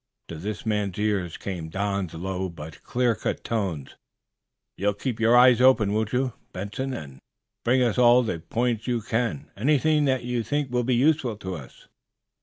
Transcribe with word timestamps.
To 0.29 0.35
this 0.39 0.65
man's 0.65 0.97
ears 0.97 1.37
came 1.37 1.69
Don's 1.69 2.15
low 2.15 2.49
but 2.49 2.81
clear 2.81 3.13
cut 3.13 3.43
tones: 3.43 3.95
"You'll 4.75 4.95
keep 4.95 5.19
your 5.19 5.37
eyes 5.37 5.61
open, 5.61 5.93
won't 5.93 6.11
you, 6.11 6.33
Benson, 6.53 6.91
and 6.95 7.19
bring 7.63 7.83
us 7.83 7.99
all 7.99 8.23
the 8.23 8.39
points 8.39 8.87
you 8.87 9.01
can? 9.03 9.51
Anything 9.55 10.05
that 10.05 10.23
you 10.23 10.41
think 10.41 10.71
will 10.71 10.83
be 10.83 10.95
useful 10.95 11.37
to 11.37 11.53
us?" 11.53 11.87